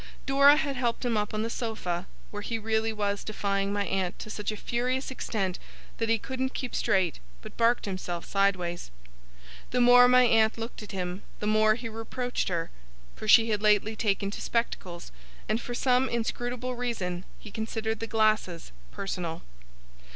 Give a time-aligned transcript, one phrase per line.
[0.25, 4.17] Dora had helped him up on the sofa; where he really was defying my aunt
[4.17, 5.59] to such a furious extent,
[5.99, 8.89] that he couldn't keep straight, but barked himself sideways.
[9.69, 12.71] The more my aunt looked at him, the more he reproached her;
[13.15, 15.11] for she had lately taken to spectacles,
[15.47, 19.43] and for some inscrutable reason he considered the glasses personal.